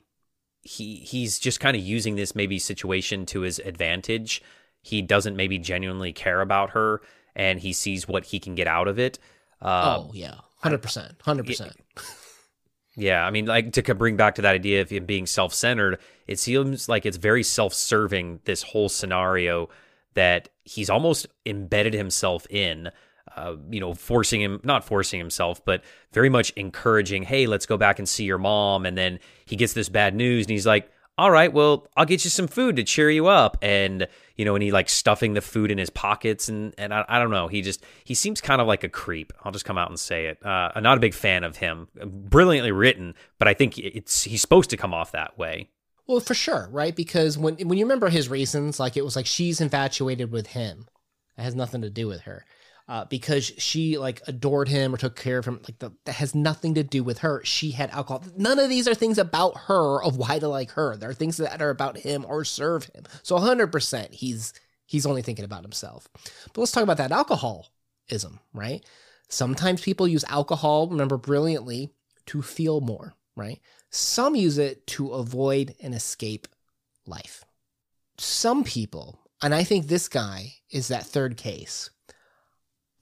he 0.64 0.96
he's 0.96 1.40
just 1.40 1.58
kind 1.58 1.76
of 1.76 1.82
using 1.82 2.14
this 2.14 2.36
maybe 2.36 2.58
situation 2.58 3.26
to 3.26 3.40
his 3.40 3.58
advantage? 3.58 4.42
He 4.82 5.00
doesn't 5.00 5.36
maybe 5.36 5.58
genuinely 5.58 6.12
care 6.12 6.40
about 6.40 6.70
her, 6.70 7.00
and 7.34 7.60
he 7.60 7.72
sees 7.72 8.06
what 8.06 8.26
he 8.26 8.38
can 8.38 8.54
get 8.54 8.66
out 8.66 8.88
of 8.88 8.98
it. 8.98 9.18
Uh, 9.60 9.98
oh, 10.00 10.10
yeah. 10.12 10.34
100%. 10.64 11.16
100%. 11.18 11.72
Yeah, 12.94 13.24
I 13.24 13.30
mean, 13.30 13.46
like 13.46 13.72
to 13.72 13.94
bring 13.94 14.16
back 14.16 14.34
to 14.34 14.42
that 14.42 14.54
idea 14.54 14.82
of 14.82 14.90
him 14.90 15.06
being 15.06 15.26
self-centered, 15.26 15.98
it 16.26 16.38
seems 16.38 16.88
like 16.88 17.06
it's 17.06 17.16
very 17.16 17.42
self-serving. 17.42 18.40
This 18.44 18.62
whole 18.62 18.90
scenario 18.90 19.70
that 20.14 20.50
he's 20.64 20.90
almost 20.90 21.26
embedded 21.46 21.94
himself 21.94 22.46
in, 22.50 22.90
uh, 23.34 23.56
you 23.70 23.80
know, 23.80 23.94
forcing 23.94 24.42
him, 24.42 24.60
not 24.62 24.84
forcing 24.84 25.18
himself, 25.18 25.64
but 25.64 25.82
very 26.12 26.28
much 26.28 26.50
encouraging. 26.50 27.22
Hey, 27.22 27.46
let's 27.46 27.64
go 27.64 27.78
back 27.78 27.98
and 27.98 28.06
see 28.06 28.24
your 28.24 28.36
mom. 28.36 28.84
And 28.84 28.98
then 28.98 29.20
he 29.46 29.56
gets 29.56 29.72
this 29.72 29.88
bad 29.88 30.14
news, 30.14 30.44
and 30.44 30.50
he's 30.50 30.66
like, 30.66 30.90
"All 31.19 31.31
right, 31.31 31.52
well, 31.52 31.87
I'll 31.97 32.04
get 32.04 32.25
you 32.25 32.31
some 32.31 32.49
food 32.49 32.76
to 32.76 32.85
cheer 32.85 33.11
you 33.11 33.26
up." 33.26 33.57
And 33.62 34.09
you 34.37 34.45
know, 34.45 34.54
and 34.54 34.62
he 34.62 34.73
like 34.73 34.88
stuffing 34.88 35.35
the 35.35 35.40
food 35.40 35.71
in 35.71 35.78
his 35.78 35.90
pockets, 35.90 36.49
and 36.49 36.75
and 36.78 36.92
I, 36.92 37.04
I 37.09 37.19
don't 37.19 37.31
know. 37.31 37.49
He 37.49 37.62
just 37.62 37.85
he 38.04 38.14
seems 38.14 38.40
kind 38.40 38.61
of 38.61 38.66
like 38.66 38.85
a 38.85 38.88
creep. 38.88 39.33
I'll 39.45 39.52
just 39.52 39.64
come 39.64 39.78
out 39.78 39.88
and 39.88 39.99
say 39.99 40.26
it. 40.26 40.45
Uh, 40.45 40.71
I'm 40.75 40.83
not 40.83 40.99
a 40.99 41.00
big 41.00 41.14
fan 41.14 41.45
of 41.45 41.57
him. 41.57 41.88
Brilliantly 42.04 42.73
written, 42.73 43.14
but 43.38 43.49
I 43.49 43.54
think 43.54 43.78
it's 43.78 44.25
he's 44.25 44.40
supposed 44.40 44.71
to 44.71 44.76
come 44.76 44.95
off 44.95 45.12
that 45.12 45.38
way. 45.38 45.71
Well, 46.07 46.21
for 46.21 46.35
sure, 46.35 46.69
right? 46.71 46.95
Because 46.95 47.38
when 47.38 47.57
when 47.57 47.78
you 47.78 47.85
remember 47.85 48.09
his 48.09 48.28
reasons, 48.28 48.81
like 48.81 48.97
it 48.97 49.04
was 49.04 49.16
like 49.16 49.26
she's 49.26 49.61
infatuated 49.61 50.33
with 50.33 50.49
him. 50.49 50.88
It 51.38 51.42
has 51.42 51.54
nothing 51.54 51.83
to 51.83 51.90
do 51.90 52.07
with 52.07 52.23
her. 52.23 52.45
Uh, 52.92 53.06
because 53.06 53.46
she 53.56 53.96
like 53.96 54.20
adored 54.26 54.68
him 54.68 54.94
or 54.94 54.99
took 54.99 55.16
care 55.16 55.38
of 55.38 55.46
him, 55.46 55.58
like 55.64 55.78
the, 55.78 55.90
that 56.04 56.16
has 56.16 56.34
nothing 56.34 56.75
to 56.75 56.82
do 56.82 57.02
with 57.02 57.20
her. 57.20 57.42
She 57.42 57.70
had 57.70 57.88
alcohol. 57.88 58.22
None 58.37 58.58
of 58.58 58.68
these 58.68 58.87
are 58.87 58.94
things 58.94 59.16
about 59.16 59.56
her 59.66 60.02
of 60.02 60.18
why 60.18 60.38
to 60.38 60.46
like 60.46 60.72
her. 60.72 60.94
There 60.94 61.08
are 61.08 61.14
things 61.14 61.38
that 61.38 61.62
are 61.62 61.70
about 61.70 61.96
him 61.96 62.26
or 62.28 62.44
serve 62.44 62.84
him. 62.84 63.04
So 63.22 63.38
100% 63.38 64.12
he's 64.12 64.52
he's 64.84 65.06
only 65.06 65.22
thinking 65.22 65.46
about 65.46 65.62
himself. 65.62 66.06
But 66.52 66.61
let's 66.61 66.70
talk 66.70 66.82
about 66.82 66.99
that 66.99 67.12
alcoholism, 67.12 68.40
right? 68.52 68.84
Sometimes 69.30 69.80
people 69.80 70.06
use 70.06 70.26
alcohol, 70.28 70.88
remember 70.88 71.16
brilliantly, 71.16 71.94
to 72.26 72.42
feel 72.42 72.82
more, 72.82 73.14
right? 73.37 73.58
Some 73.88 74.34
use 74.34 74.58
it 74.58 74.87
to 74.88 75.12
avoid 75.12 75.75
and 75.80 75.94
escape 75.94 76.46
life. 77.06 77.42
Some 78.18 78.64
people, 78.64 79.18
and 79.42 79.54
I 79.54 79.64
think 79.64 79.87
this 79.87 80.08
guy 80.08 80.56
is 80.70 80.88
that 80.88 81.06
third 81.06 81.38
case, 81.38 81.88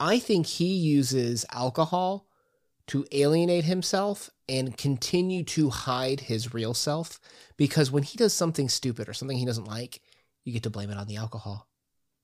I 0.01 0.17
think 0.17 0.47
he 0.47 0.73
uses 0.73 1.45
alcohol 1.53 2.25
to 2.87 3.05
alienate 3.11 3.65
himself 3.65 4.31
and 4.49 4.75
continue 4.75 5.43
to 5.43 5.69
hide 5.69 6.21
his 6.21 6.55
real 6.55 6.73
self 6.73 7.19
because 7.55 7.91
when 7.91 8.01
he 8.01 8.17
does 8.17 8.33
something 8.33 8.67
stupid 8.67 9.07
or 9.07 9.13
something 9.13 9.37
he 9.37 9.45
doesn't 9.45 9.67
like, 9.67 10.01
you 10.43 10.53
get 10.53 10.63
to 10.63 10.71
blame 10.71 10.89
it 10.89 10.97
on 10.97 11.05
the 11.05 11.17
alcohol. 11.17 11.67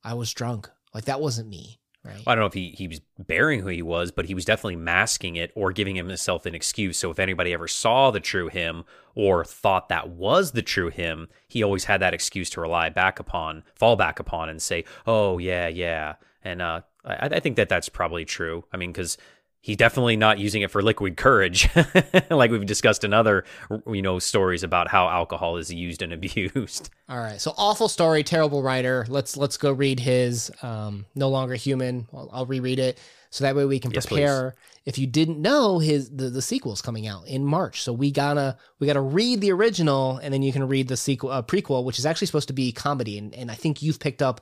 I 0.04 0.16
was 0.16 0.34
drunk. 0.34 0.68
Like 0.92 1.06
that 1.06 1.22
wasn't 1.22 1.50
me, 1.50 1.80
right? 2.04 2.24
I 2.26 2.34
don't 2.34 2.42
know 2.42 2.48
if 2.48 2.56
he, 2.56 2.72
he 2.72 2.88
was 2.88 3.00
bearing 3.20 3.60
who 3.60 3.68
he 3.68 3.84
was, 3.84 4.10
but 4.10 4.26
he 4.26 4.34
was 4.34 4.44
definitely 4.44 4.78
masking 4.78 5.36
it 5.36 5.52
or 5.54 5.72
giving 5.72 5.96
himself 5.96 6.48
an 6.48 6.56
excuse. 6.56 6.98
So 6.98 7.12
if 7.12 7.20
anybody 7.20 7.54
ever 7.54 7.68
saw 7.68 8.10
the 8.10 8.20
true 8.20 8.48
him 8.48 8.86
or 9.14 9.46
thought 9.46 9.90
that 9.90 10.10
was 10.10 10.54
the 10.54 10.64
true 10.64 10.90
him, 10.90 11.28
he 11.48 11.62
always 11.62 11.84
had 11.84 12.02
that 12.02 12.16
excuse 12.16 12.50
to 12.52 12.62
rely 12.62 12.90
back 12.90 13.20
upon, 13.20 13.62
fall 13.76 13.96
back 13.96 14.20
upon, 14.20 14.50
and 14.50 14.60
say, 14.60 14.84
"Oh 15.06 15.38
yeah, 15.38 15.68
yeah." 15.68 16.16
And 16.44 16.62
uh, 16.62 16.82
I, 17.08 17.30
I 17.32 17.40
think 17.40 17.56
that 17.56 17.70
that's 17.70 17.90
probably 17.90 18.26
true. 18.26 18.66
I 18.74 18.78
mean, 18.78 18.92
because 18.92 19.18
he's 19.62 19.78
definitely 19.78 20.16
not 20.16 20.38
using 20.40 20.62
it 20.62 20.72
for 20.72 20.82
liquid 20.82 21.18
courage, 21.18 21.68
like 22.30 22.52
we've 22.52 22.66
discussed 22.66 23.04
in 23.04 23.14
other 23.14 23.44
you 23.88 24.02
know 24.02 24.20
stories 24.20 24.64
about 24.64 24.88
how 24.90 25.08
alcohol 25.10 25.58
is 25.58 25.74
used 25.74 26.02
and 26.02 26.14
abused. 26.18 26.90
All 27.10 27.18
right, 27.20 27.40
so 27.42 27.54
awful 27.58 27.88
story, 27.88 28.24
terrible 28.24 28.62
writer. 28.62 29.06
Let's 29.10 29.38
let's 29.38 29.58
go 29.58 29.72
read 29.72 30.00
his 30.00 30.52
um, 30.62 31.06
"No 31.16 31.30
Longer 31.30 31.56
Human." 31.56 32.08
I'll, 32.14 32.30
I'll 32.32 32.46
reread 32.46 32.80
it 32.80 33.00
so 33.30 33.44
that 33.44 33.56
way 33.56 33.66
we 33.66 33.80
can 33.80 33.92
Yes, 33.92 34.06
prepare. 34.06 34.56
if 34.86 34.98
you 34.98 35.06
didn't 35.06 35.42
know, 35.42 35.80
his 35.80 36.10
the, 36.10 36.30
the 36.30 36.42
sequel's 36.42 36.82
coming 36.82 37.08
out 37.08 37.28
in 37.28 37.44
March, 37.44 37.82
so 37.82 37.92
we 37.92 38.12
gotta 38.12 38.58
we 38.80 38.88
gotta 38.88 39.02
read 39.02 39.42
the 39.42 39.52
original, 39.52 40.18
and 40.18 40.34
then 40.34 40.42
you 40.42 40.54
can 40.54 40.68
read 40.68 40.88
the 40.88 40.98
sequel 40.98 41.30
uh, 41.32 41.42
prequel, 41.42 41.84
which 41.84 42.00
is 42.00 42.06
actually 42.06 42.28
supposed 42.28 42.48
to 42.48 42.54
be 42.54 42.72
comedy, 42.72 43.18
and, 43.18 43.34
and 43.34 43.52
I 43.52 43.56
think 43.56 43.82
you've 43.82 44.00
picked 44.00 44.22
up 44.22 44.42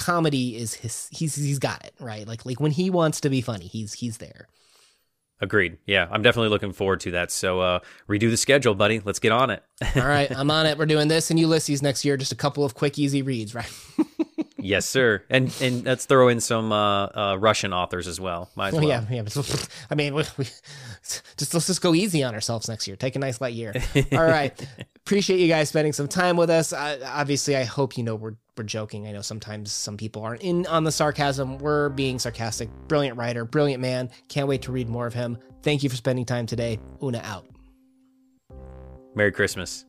comedy 0.00 0.56
is 0.56 0.74
his 0.74 1.08
he's 1.12 1.36
he's 1.36 1.58
got 1.60 1.84
it 1.84 1.94
right 2.00 2.26
like 2.26 2.44
like 2.44 2.58
when 2.58 2.72
he 2.72 2.90
wants 2.90 3.20
to 3.20 3.30
be 3.30 3.40
funny 3.40 3.66
he's 3.66 3.92
he's 3.92 4.18
there 4.18 4.48
Agreed. 5.42 5.78
Yeah, 5.86 6.06
I'm 6.10 6.20
definitely 6.20 6.50
looking 6.50 6.74
forward 6.74 7.00
to 7.00 7.12
that. 7.12 7.30
So 7.30 7.60
uh, 7.60 7.80
redo 8.06 8.28
the 8.28 8.36
schedule, 8.36 8.74
buddy. 8.74 9.00
Let's 9.02 9.18
get 9.20 9.32
on 9.32 9.48
it. 9.48 9.62
all 9.96 10.06
right 10.06 10.30
i'm 10.36 10.50
on 10.50 10.66
it 10.66 10.76
we're 10.76 10.84
doing 10.84 11.08
this 11.08 11.30
and 11.30 11.40
ulysses 11.40 11.80
next 11.80 12.04
year 12.04 12.18
just 12.18 12.32
a 12.32 12.36
couple 12.36 12.66
of 12.66 12.74
quick 12.74 12.98
easy 12.98 13.22
reads 13.22 13.54
right 13.54 13.72
yes, 14.62 14.86
sir. 14.86 15.22
And 15.30 15.54
and 15.60 15.84
let's 15.84 16.06
throw 16.06 16.28
in 16.28 16.40
some 16.40 16.72
uh, 16.72 17.06
uh, 17.06 17.36
Russian 17.38 17.72
authors 17.72 18.06
as 18.06 18.20
well. 18.20 18.50
Might 18.54 18.68
as 18.68 18.74
Oh 18.74 18.78
well. 18.78 18.88
yeah, 18.88 19.04
yeah. 19.10 19.22
I 19.90 19.94
mean, 19.94 20.14
we, 20.14 20.22
we, 20.36 20.44
just 21.36 21.54
let's 21.54 21.66
just 21.66 21.80
go 21.80 21.94
easy 21.94 22.22
on 22.22 22.34
ourselves 22.34 22.68
next 22.68 22.86
year. 22.86 22.96
Take 22.96 23.16
a 23.16 23.18
nice 23.18 23.40
light 23.40 23.54
year. 23.54 23.74
All 24.12 24.24
right. 24.24 24.54
Appreciate 24.96 25.40
you 25.40 25.48
guys 25.48 25.68
spending 25.68 25.92
some 25.92 26.08
time 26.08 26.36
with 26.36 26.50
us. 26.50 26.72
I, 26.72 26.98
obviously, 27.00 27.56
I 27.56 27.64
hope 27.64 27.96
you 27.96 28.04
know 28.04 28.14
we're 28.14 28.34
we're 28.60 28.64
joking. 28.64 29.06
I 29.06 29.12
know 29.12 29.22
sometimes 29.22 29.72
some 29.72 29.96
people 29.96 30.22
aren't 30.22 30.42
in 30.42 30.66
on 30.66 30.84
the 30.84 30.92
sarcasm. 30.92 31.56
We're 31.58 31.88
being 31.88 32.18
sarcastic. 32.18 32.68
Brilliant 32.88 33.16
writer, 33.16 33.46
brilliant 33.46 33.80
man. 33.80 34.10
Can't 34.28 34.48
wait 34.48 34.62
to 34.62 34.72
read 34.72 34.88
more 34.88 35.06
of 35.06 35.14
him. 35.14 35.38
Thank 35.62 35.82
you 35.82 35.88
for 35.88 35.96
spending 35.96 36.26
time 36.26 36.44
today. 36.44 36.78
Una 37.02 37.22
out. 37.24 37.46
Merry 39.14 39.32
Christmas. 39.32 39.86